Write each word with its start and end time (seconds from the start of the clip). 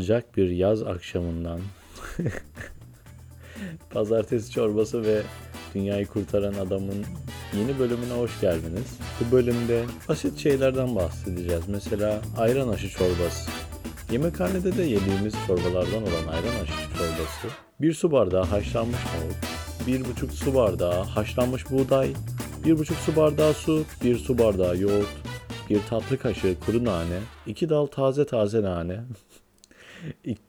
sıcak 0.00 0.36
bir 0.36 0.50
yaz 0.50 0.82
akşamından 0.82 1.60
Pazartesi 3.90 4.50
çorbası 4.50 5.02
ve 5.02 5.22
Dünyayı 5.74 6.06
Kurtaran 6.06 6.54
Adam'ın 6.54 7.04
yeni 7.58 7.78
bölümüne 7.78 8.12
hoş 8.12 8.40
geldiniz. 8.40 8.98
Bu 9.20 9.32
bölümde 9.32 9.84
basit 10.08 10.38
şeylerden 10.38 10.96
bahsedeceğiz. 10.96 11.62
Mesela 11.68 12.20
ayran 12.38 12.68
aşı 12.68 12.88
çorbası. 12.88 13.50
Yemekhanede 14.12 14.76
de 14.76 14.82
yediğimiz 14.82 15.34
çorbalardan 15.46 16.02
olan 16.02 16.28
ayran 16.28 16.62
aşı 16.62 16.72
çorbası. 16.98 17.48
Bir 17.80 17.94
su 17.94 18.12
bardağı 18.12 18.44
haşlanmış 18.44 19.00
nohut, 19.04 19.36
bir 19.86 20.04
buçuk 20.04 20.32
su 20.32 20.54
bardağı 20.54 21.02
haşlanmış 21.02 21.70
buğday, 21.70 22.12
bir 22.64 22.78
buçuk 22.78 22.96
su 22.96 23.16
bardağı 23.16 23.54
su, 23.54 23.84
bir 24.04 24.18
su 24.18 24.38
bardağı 24.38 24.78
yoğurt, 24.78 25.08
bir 25.70 25.80
tatlı 25.90 26.18
kaşığı 26.18 26.56
kuru 26.66 26.84
nane, 26.84 27.18
iki 27.46 27.68
dal 27.68 27.86
taze 27.86 28.26
taze 28.26 28.62
nane, 28.62 29.00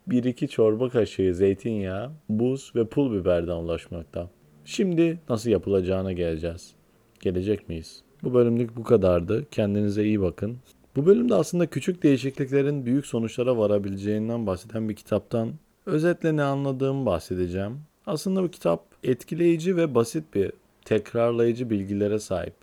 bir 0.07 0.23
iki 0.23 0.47
çorba 0.47 0.89
kaşığı 0.89 1.35
zeytinyağı, 1.35 2.11
buz 2.29 2.71
ve 2.75 2.85
pul 2.85 3.13
biberden 3.13 3.55
ulaşmakta. 3.55 4.29
Şimdi 4.65 5.19
nasıl 5.29 5.49
yapılacağına 5.49 6.11
geleceğiz. 6.11 6.73
Gelecek 7.19 7.69
miyiz? 7.69 8.03
Bu 8.23 8.33
bölümlük 8.33 8.77
bu 8.77 8.83
kadardı. 8.83 9.45
Kendinize 9.51 10.03
iyi 10.03 10.21
bakın. 10.21 10.57
Bu 10.95 11.05
bölümde 11.05 11.35
aslında 11.35 11.67
küçük 11.67 12.03
değişikliklerin 12.03 12.85
büyük 12.85 13.05
sonuçlara 13.05 13.57
varabileceğinden 13.57 14.47
bahseden 14.47 14.89
bir 14.89 14.95
kitaptan 14.95 15.53
özetle 15.85 16.35
ne 16.35 16.43
anladığımı 16.43 17.05
bahsedeceğim. 17.05 17.79
Aslında 18.05 18.43
bu 18.43 18.51
kitap 18.51 18.85
etkileyici 19.03 19.77
ve 19.77 19.95
basit 19.95 20.23
bir 20.35 20.51
tekrarlayıcı 20.85 21.69
bilgilere 21.69 22.19
sahip. 22.19 22.55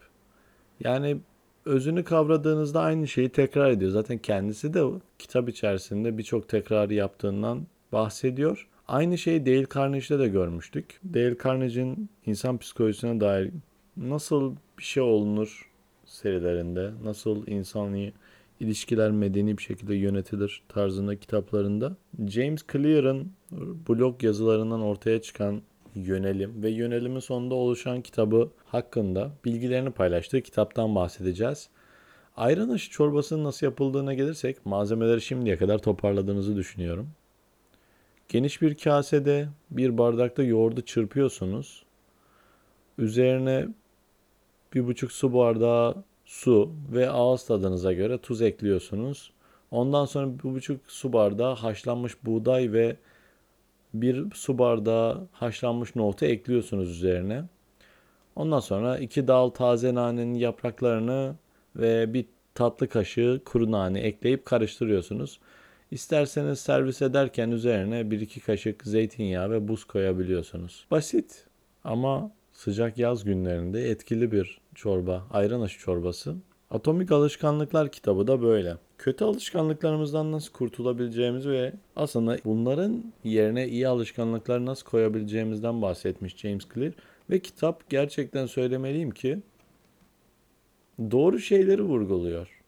Yani 0.85 1.17
özünü 1.69 2.05
kavradığınızda 2.05 2.81
aynı 2.81 3.09
şeyi 3.09 3.29
tekrar 3.29 3.71
ediyor. 3.71 3.91
Zaten 3.91 4.19
kendisi 4.19 4.75
de 4.75 4.85
kitap 5.19 5.49
içerisinde 5.49 6.19
birçok 6.19 6.49
tekrarı 6.49 6.95
yaptığından 6.95 7.67
bahsediyor. 7.93 8.69
Aynı 8.89 9.19
şeyi 9.19 9.47
Dale 9.47 9.67
Carnegie'de 9.75 10.19
de 10.19 10.29
görmüştük. 10.29 11.01
Dale 11.15 11.37
Carnegie'nin 11.45 12.11
insan 12.27 12.59
psikolojisine 12.59 13.21
dair 13.21 13.51
nasıl 13.97 14.55
bir 14.79 14.83
şey 14.83 15.03
olunur 15.03 15.71
serilerinde, 16.05 16.91
nasıl 17.05 17.47
insani 17.47 18.13
ilişkiler 18.61 19.11
medeni 19.11 19.59
bir 19.59 19.63
şekilde 19.63 19.95
yönetilir 19.95 20.63
tarzında 20.69 21.17
kitaplarında 21.17 21.97
James 22.29 22.65
Clear'ın 22.73 23.33
blog 23.89 24.23
yazılarından 24.25 24.81
ortaya 24.81 25.23
çıkan 25.23 25.63
yönelim 26.07 26.63
ve 26.63 26.71
yönelimin 26.71 27.21
sonunda 27.21 27.55
oluşan 27.55 28.03
kitabı 28.03 28.51
hakkında 28.67 29.31
bilgilerini 29.45 29.91
paylaştığı 29.91 30.41
kitaptan 30.41 30.95
bahsedeceğiz. 30.95 31.69
Ayran 32.37 32.69
aşı 32.69 32.91
çorbasının 32.91 33.45
nasıl 33.45 33.67
yapıldığına 33.67 34.15
gelirsek 34.15 34.67
malzemeleri 34.67 35.21
şimdiye 35.21 35.57
kadar 35.57 35.79
toparladığınızı 35.79 36.57
düşünüyorum. 36.57 37.11
Geniş 38.29 38.63
bir 38.63 38.75
kasede 38.75 39.49
bir 39.71 39.99
bardakta 39.99 40.43
yoğurdu 40.43 40.81
çırpıyorsunuz. 40.81 41.85
Üzerine 42.99 43.69
bir 44.75 44.87
buçuk 44.87 45.13
su 45.13 45.35
bardağı 45.35 46.05
su 46.25 46.73
ve 46.93 47.11
ağız 47.11 47.47
tadınıza 47.47 47.93
göre 47.93 48.19
tuz 48.19 48.43
ekliyorsunuz. 48.43 49.33
Ondan 49.71 50.05
sonra 50.05 50.39
bir 50.39 50.55
buçuk 50.55 50.81
su 50.87 51.13
bardağı 51.13 51.55
haşlanmış 51.55 52.25
buğday 52.25 52.73
ve 52.73 52.97
bir 53.95 54.31
su 54.35 54.59
bardağı 54.59 55.29
haşlanmış 55.33 55.97
nohutu 55.97 56.27
ekliyorsunuz 56.27 56.91
üzerine. 56.91 57.45
Ondan 58.37 58.61
sonra 58.61 58.99
iki 58.99 59.29
dal 59.29 59.49
taze 59.49 59.95
nanenin 59.95 60.35
yapraklarını 60.35 61.35
ve 61.77 62.15
bir 62.15 62.27
tatlı 62.55 62.89
kaşığı 62.89 63.41
kuru 63.45 63.73
nane 63.73 64.01
ekleyip 64.01 64.47
karıştırıyorsunuz. 64.47 65.41
İsterseniz 65.91 66.61
servis 66.61 67.03
ederken 67.03 67.51
üzerine 67.51 68.11
bir 68.11 68.21
iki 68.21 68.41
kaşık 68.41 68.85
zeytinyağı 68.85 69.51
ve 69.51 69.69
buz 69.69 69.85
koyabiliyorsunuz. 69.85 70.87
Basit 70.91 71.47
ama 71.85 72.33
sıcak 72.53 72.99
yaz 72.99 73.25
günlerinde 73.25 73.91
etkili 73.91 74.33
bir 74.33 74.61
çorba, 74.75 75.27
ayran 75.31 75.61
aşı 75.61 75.79
çorbası. 75.79 76.35
Atomik 76.71 77.13
Alışkanlıklar 77.13 77.93
kitabı 77.93 78.27
da 78.27 78.43
böyle. 78.43 78.77
Kötü 78.99 79.25
alışkanlıklarımızdan 79.25 80.33
nasıl 80.33 80.53
kurtulabileceğimiz 80.53 81.47
ve 81.47 81.73
aslında 81.97 82.39
bunların 82.45 83.13
yerine 83.25 83.69
iyi 83.69 83.89
alışkanlıklar 83.89 84.67
nasıl 84.67 84.87
koyabileceğimizden 84.87 85.83
bahsetmiş 85.83 86.37
James 86.37 86.67
Clear. 86.75 86.93
Ve 87.31 87.39
kitap 87.39 87.91
gerçekten 87.91 88.47
söylemeliyim 88.47 89.11
ki 89.11 89.39
doğru 91.11 91.39
şeyleri 91.39 91.83
vurguluyor. 91.83 92.63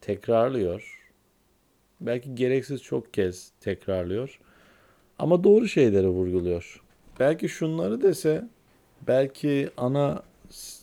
Tekrarlıyor. 0.00 1.10
Belki 2.00 2.34
gereksiz 2.34 2.82
çok 2.82 3.14
kez 3.14 3.52
tekrarlıyor. 3.60 4.40
Ama 5.18 5.44
doğru 5.44 5.68
şeyleri 5.68 6.08
vurguluyor. 6.08 6.82
Belki 7.20 7.48
şunları 7.48 8.02
dese, 8.02 8.48
belki 9.06 9.70
ana 9.76 10.22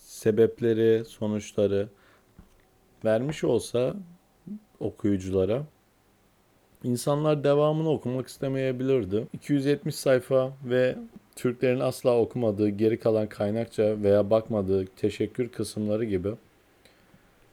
sebepleri, 0.06 1.06
sonuçları 1.06 1.88
vermiş 3.06 3.44
olsa 3.44 3.96
okuyuculara 4.80 5.64
insanlar 6.84 7.44
devamını 7.44 7.90
okumak 7.90 8.28
istemeyebilirdi. 8.28 9.28
270 9.34 9.96
sayfa 9.96 10.54
ve 10.66 10.96
Türklerin 11.36 11.80
asla 11.80 12.18
okumadığı, 12.18 12.70
geri 12.70 13.00
kalan 13.00 13.30
kaynakça 13.30 14.04
veya 14.04 14.30
bakmadığı 14.30 14.86
teşekkür 14.86 15.50
kısımları 15.50 16.06
gibi 16.06 16.30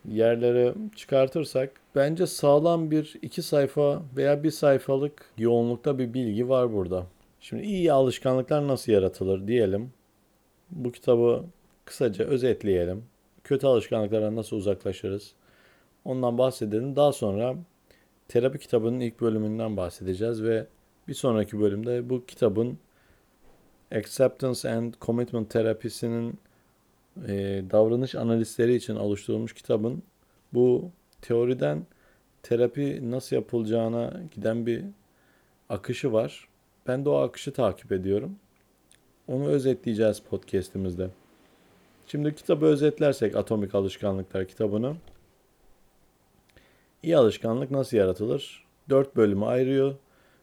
yerlere 0.09 0.75
çıkartırsak 0.97 1.71
bence 1.95 2.27
sağlam 2.27 2.91
bir 2.91 3.17
iki 3.23 3.43
sayfa 3.43 4.03
veya 4.17 4.43
bir 4.43 4.51
sayfalık 4.51 5.31
yoğunlukta 5.39 5.99
bir 5.99 6.15
bilgi 6.15 6.49
var 6.49 6.73
burada. 6.73 7.07
Şimdi 7.41 7.63
iyi 7.63 7.93
alışkanlıklar 7.93 8.69
nasıl 8.69 8.93
yaratılır 8.93 9.47
diyelim. 9.47 9.93
Bu 10.71 10.93
kitabı 10.93 11.45
kısaca 11.85 12.25
özetleyelim. 12.25 13.05
Kötü 13.45 13.67
alışkanlıklara 13.67 14.37
nasıl 14.37 14.57
uzaklaşırız? 14.57 15.33
Ondan 16.05 16.39
bahsedelim. 16.39 16.97
Daha 16.97 17.13
sonra 17.13 17.57
terapi 18.29 18.59
kitabının 18.59 19.01
ilk 19.01 19.21
bölümünden 19.21 19.77
bahsedeceğiz 19.77 20.43
ve 20.43 20.67
bir 21.09 21.15
sonraki 21.15 21.61
bölümde 21.61 22.11
bu 22.11 22.27
kitabın 22.27 22.79
Acceptance 23.95 24.71
and 24.71 24.95
Commitment 25.01 25.51
terapisinin 25.51 26.39
e, 27.29 27.65
davranış 27.71 28.15
analistleri 28.15 28.75
için 28.75 28.97
oluşturulmuş 28.97 29.53
kitabın 29.53 30.03
bu 30.55 30.91
teoriden 31.23 31.87
terapi 32.43 33.11
nasıl 33.11 33.37
yapılacağına 33.37 34.21
giden 34.35 34.67
bir 34.67 34.85
akışı 35.69 36.13
var. 36.13 36.49
Ben 36.87 37.05
de 37.05 37.09
o 37.09 37.15
akışı 37.15 37.53
takip 37.53 37.93
ediyorum. 37.93 38.37
Onu 39.29 39.47
özetleyeceğiz 39.47 40.21
podcast'imizde. 40.21 41.11
Şimdi 42.07 42.35
kitabı 42.35 42.67
özetlersek 42.67 43.37
Atomik 43.37 43.75
Alışkanlıklar 43.75 44.49
kitabını. 44.49 44.97
İyi 47.03 47.17
alışkanlık 47.17 47.71
nasıl 47.71 47.97
yaratılır? 47.97 48.65
Dört 48.91 49.17
bölümü 49.17 49.45
ayırıyor. 49.45 49.95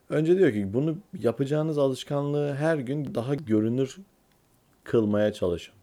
Önce 0.10 0.38
diyor 0.38 0.52
ki 0.52 0.74
bunu 0.74 0.98
yapacağınız 1.20 1.78
alışkanlığı 1.78 2.54
her 2.54 2.78
gün 2.78 3.16
daha 3.16 3.36
görünür 3.36 3.98
kılmaya 4.84 5.34
çalışın. 5.34 5.74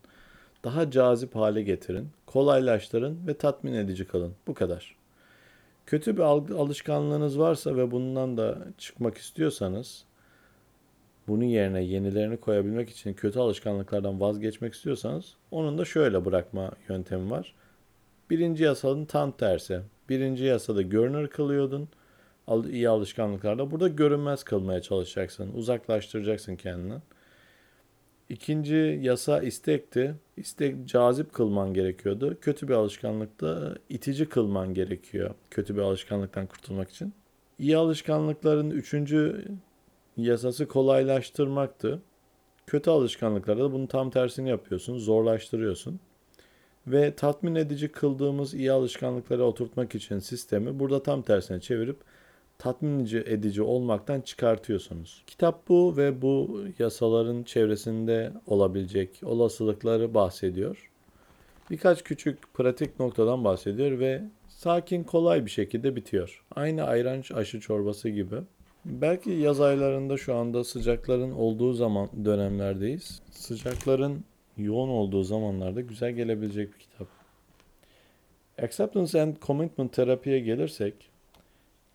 Daha 0.65 0.91
cazip 0.91 1.35
hale 1.35 1.63
getirin, 1.63 2.09
kolaylaştırın 2.27 3.27
ve 3.27 3.35
tatmin 3.35 3.73
edici 3.73 4.05
kılın. 4.07 4.33
Bu 4.47 4.55
kadar. 4.55 4.97
Kötü 5.87 6.17
bir 6.17 6.23
alışkanlığınız 6.23 7.39
varsa 7.39 7.77
ve 7.77 7.91
bundan 7.91 8.37
da 8.37 8.59
çıkmak 8.79 9.19
istiyorsanız 9.19 10.05
bunun 11.29 11.45
yerine 11.45 11.83
yenilerini 11.83 12.37
koyabilmek 12.37 12.91
için 12.91 13.15
kötü 13.15 13.39
alışkanlıklardan 13.39 14.21
vazgeçmek 14.21 14.75
istiyorsanız 14.75 15.35
onun 15.51 15.79
da 15.79 15.85
şöyle 15.85 16.25
bırakma 16.25 16.71
yöntemi 16.89 17.31
var. 17.31 17.55
Birinci 18.31 18.65
yasanın 18.65 19.05
tam 19.05 19.33
tersi. 19.33 19.81
Birinci 20.09 20.45
yasada 20.45 20.83
görünür 20.83 21.29
kılıyordun. 21.29 21.89
iyi 22.71 22.89
alışkanlıklarda 22.89 23.71
burada 23.71 23.89
görünmez 23.89 24.45
kılmaya 24.45 24.83
çalışacaksın. 24.83 25.53
Uzaklaştıracaksın 25.55 26.57
kendini. 26.57 26.95
İkinci 28.29 28.99
yasa 29.03 29.41
istekti. 29.41 30.15
İstek 30.37 30.87
cazip 30.89 31.33
kılman 31.33 31.75
gerekiyordu. 31.75 32.37
Kötü 32.41 32.69
bir 32.69 32.75
alışkanlıkta 32.75 33.77
itici 33.89 34.29
kılman 34.29 34.75
gerekiyor. 34.75 35.35
Kötü 35.51 35.77
bir 35.77 35.81
alışkanlıktan 35.81 36.47
kurtulmak 36.47 36.91
için. 36.91 37.15
İyi 37.59 37.77
alışkanlıkların 37.77 38.71
üçüncü 38.71 39.45
yasası 40.17 40.69
kolaylaştırmaktı. 40.69 42.03
Kötü 42.67 42.91
alışkanlıklarda 42.91 43.65
da 43.65 43.73
bunun 43.73 43.87
tam 43.87 44.11
tersini 44.11 44.49
yapıyorsun, 44.49 44.99
zorlaştırıyorsun. 44.99 46.01
Ve 46.87 47.15
tatmin 47.15 47.55
edici 47.55 47.89
kıldığımız 47.89 48.55
iyi 48.55 48.73
alışkanlıkları 48.73 49.45
oturtmak 49.45 49.95
için 49.95 50.19
sistemi 50.19 50.79
burada 50.79 51.03
tam 51.03 51.23
tersine 51.23 51.61
çevirip 51.61 51.97
tatmin 52.59 53.05
edici 53.05 53.63
olmaktan 53.63 54.21
çıkartıyorsunuz. 54.21 55.23
Kitap 55.27 55.69
bu 55.69 55.97
ve 55.97 56.23
bu 56.23 56.63
yasaların 56.79 57.43
çevresinde 57.43 58.33
olabilecek 58.47 59.21
olasılıkları 59.25 60.15
bahsediyor. 60.15 60.91
Birkaç 61.71 62.03
küçük 62.03 62.55
pratik 62.55 63.01
noktadan 63.01 63.45
bahsediyor 63.45 63.99
ve 63.99 64.23
sakin 64.49 65.05
kolay 65.05 65.45
bir 65.45 65.51
şekilde 65.51 65.97
bitiyor. 65.97 66.45
Aynı 66.55 66.85
ayran 66.85 67.23
aşı 67.35 67.61
çorbası 67.61 68.09
gibi. 68.09 68.37
Belki 68.85 69.31
yaz 69.31 69.61
aylarında 69.61 70.17
şu 70.17 70.35
anda 70.35 70.65
sıcakların 70.65 71.33
olduğu 71.33 71.73
zaman 71.73 72.09
dönemlerdeyiz. 72.25 73.23
Sıcakların 73.31 74.25
yoğun 74.57 74.89
olduğu 74.89 75.23
zamanlarda 75.23 75.81
güzel 75.81 76.13
gelebilecek 76.13 76.75
bir 76.75 76.79
kitap. 76.79 77.09
Acceptance 78.63 79.23
and 79.23 79.37
Commitment 79.43 79.93
terapiye 79.93 80.41
gelirsek 80.41 80.95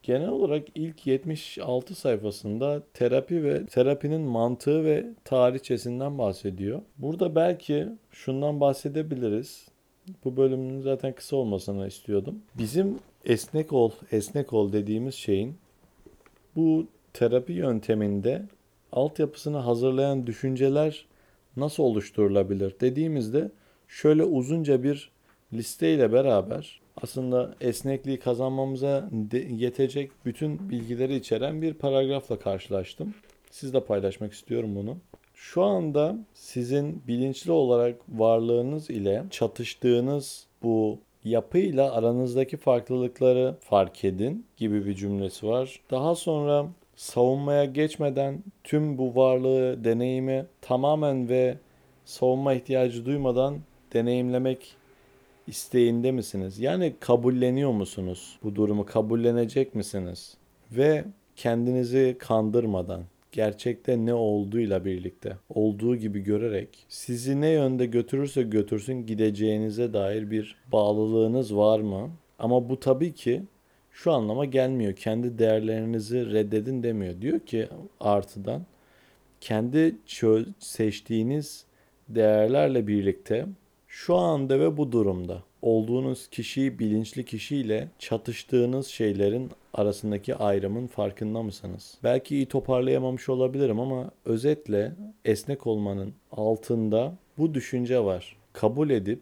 genel 0.04 0.30
olarak 0.30 0.68
ilk 0.75 1.08
76 1.08 1.96
sayfasında 1.96 2.84
terapi 2.94 3.44
ve 3.44 3.66
terapinin 3.66 4.22
mantığı 4.22 4.86
ve 4.86 5.06
tarihçesinden 5.24 6.18
bahsediyor. 6.18 6.81
Burada 6.98 7.36
belki 7.36 7.88
şundan 8.12 8.60
bahsedebiliriz. 8.60 9.68
Bu 10.24 10.38
bölümün 10.38 10.81
zaten 10.81 11.14
kısa 11.14 11.36
olmasını 11.36 11.88
istiyordum. 11.88 12.40
Bizim 12.57 13.00
esnek 13.25 13.74
ol, 13.74 13.92
esnek 14.12 14.54
ol 14.54 14.74
dediğimiz 14.74 15.16
şeyin 15.16 15.56
bu 16.56 16.88
terapi 17.14 17.54
yönteminde 17.54 18.46
altyapısını 18.92 19.57
hazırlayan 19.57 20.28
düşünceler 20.28 21.06
nasıl 21.57 21.83
oluşturulabilir 21.83 22.75
dediğimizde 22.81 23.51
şöyle 23.88 24.24
uzunca 24.24 24.83
bir 24.83 25.12
listeyle 25.53 26.12
beraber 26.12 26.81
aslında 27.03 27.56
esnekliği 27.62 28.19
kazanmamıza 28.19 29.09
yetecek 29.50 30.12
bütün 30.25 30.69
bilgileri 30.69 31.15
içeren 31.15 31.62
bir 31.62 31.74
paragrafla 31.74 32.39
karşılaştım. 32.39 33.13
Sizle 33.51 33.83
paylaşmak 33.83 34.33
istiyorum 34.33 34.75
bunu. 34.75 34.98
Şu 35.33 35.63
anda 35.63 36.15
sizin 36.33 37.03
bilinçli 37.07 37.51
olarak 37.51 37.95
varlığınız 38.09 38.89
ile 38.89 39.24
çatıştığınız 39.30 40.47
bu 40.63 41.00
yapıyla 41.24 41.94
aranızdaki 41.94 42.57
farklılıkları 42.57 43.56
fark 43.59 44.06
edin 44.06 44.45
gibi 44.57 44.86
bir 44.86 44.95
cümlesi 44.95 45.47
var. 45.47 45.80
Daha 45.92 46.15
sonra 46.15 46.68
savunmaya 47.01 47.65
geçmeden 47.65 48.44
tüm 48.63 48.98
bu 48.98 49.15
varlığı, 49.15 49.83
deneyimi 49.83 50.45
tamamen 50.62 51.30
ve 51.30 51.57
savunma 52.06 52.53
ihtiyacı 52.53 53.06
duymadan 53.06 53.59
deneyimlemek 53.94 54.75
isteğinde 55.48 56.12
misiniz? 56.12 56.59
Yani 56.59 56.94
kabulleniyor 57.00 57.71
musunuz? 57.71 58.39
Bu 58.44 58.56
durumu 58.56 58.86
kabullenecek 58.86 59.75
misiniz? 59.75 60.38
Ve 60.71 61.03
kendinizi 61.36 62.15
kandırmadan 62.19 63.01
gerçekte 63.31 64.06
ne 64.06 64.13
olduğuyla 64.13 64.86
birlikte 64.86 65.38
olduğu 65.50 65.95
gibi 65.95 66.19
görerek 66.19 66.69
sizi 66.89 67.42
ne 67.42 67.50
yönde 67.50 67.86
götürürse 67.86 68.44
götürsün 68.44 69.06
gideceğinize 69.06 69.94
dair 69.94 70.31
bir 70.31 70.56
bağlılığınız 70.71 71.56
var 71.56 71.80
mı? 71.80 72.09
Ama 72.39 72.69
bu 72.69 72.80
tabii 72.80 73.13
ki 73.13 73.44
şu 73.92 74.12
anlama 74.12 74.46
gelmiyor. 74.46 74.96
Kendi 74.96 75.40
değerlerinizi 75.40 76.34
reddedin 76.34 76.84
demiyor. 76.84 77.22
Diyor 77.22 77.40
ki 77.40 77.68
artıdan 78.00 78.66
kendi 79.42 79.96
seçtiğiniz 80.60 81.66
değerlerle 82.10 82.88
birlikte 82.88 83.46
şu 83.88 84.16
anda 84.16 84.60
ve 84.60 84.78
bu 84.78 84.92
durumda 84.92 85.44
olduğunuz 85.62 86.28
kişiyi 86.28 86.80
bilinçli 86.80 87.26
kişiyle 87.26 87.88
çatıştığınız 88.00 88.88
şeylerin 88.88 89.52
arasındaki 89.74 90.36
ayrımın 90.36 90.88
farkında 90.88 91.44
mısınız? 91.44 91.98
Belki 92.04 92.36
iyi 92.36 92.46
toparlayamamış 92.46 93.30
olabilirim 93.30 93.80
ama 93.80 94.12
özetle 94.26 94.92
esnek 95.26 95.68
olmanın 95.68 96.14
altında 96.32 97.14
bu 97.38 97.54
düşünce 97.54 98.00
var. 98.00 98.38
Kabul 98.54 98.90
edip, 98.90 99.22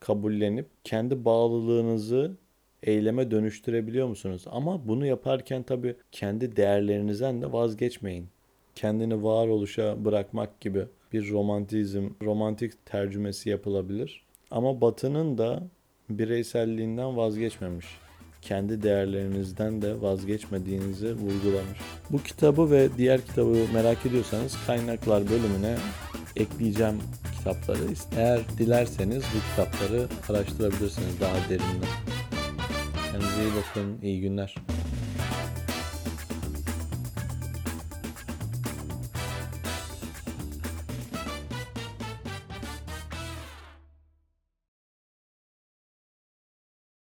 kabullenip 0.00 0.66
kendi 0.84 1.24
bağlılığınızı 1.24 2.32
eyleme 2.82 3.30
dönüştürebiliyor 3.30 4.08
musunuz? 4.08 4.44
Ama 4.46 4.88
bunu 4.88 5.06
yaparken 5.06 5.62
tabii 5.62 5.96
kendi 6.12 6.56
değerlerinizden 6.56 7.42
de 7.42 7.52
vazgeçmeyin. 7.52 8.28
Kendini 8.74 9.24
varoluşa 9.24 10.04
bırakmak 10.04 10.60
gibi 10.60 10.84
bir 11.12 11.30
romantizm, 11.30 12.08
romantik 12.22 12.86
tercümesi 12.86 13.50
yapılabilir. 13.50 14.22
Ama 14.50 14.80
Batı'nın 14.80 15.38
da 15.38 15.62
bireyselliğinden 16.10 17.16
vazgeçmemiş. 17.16 17.86
Kendi 18.42 18.82
değerlerinizden 18.82 19.82
de 19.82 20.00
vazgeçmediğinizi 20.00 21.14
vurgulamış. 21.14 21.78
Bu 22.10 22.22
kitabı 22.22 22.70
ve 22.70 22.88
diğer 22.98 23.20
kitabı 23.20 23.56
merak 23.74 24.06
ediyorsanız 24.06 24.56
kaynaklar 24.66 25.22
bölümüne 25.28 25.76
ekleyeceğim 26.36 26.98
kitapları. 27.38 27.78
Eğer 28.16 28.40
dilerseniz 28.58 29.24
bu 29.34 29.50
kitapları 29.50 30.06
araştırabilirsiniz 30.28 31.20
daha 31.20 31.36
derinden. 31.48 32.19
Kendinize 33.20 33.42
iyi 33.42 33.52
bakın, 33.56 33.98
iyi 34.02 34.20
günler. 34.20 34.54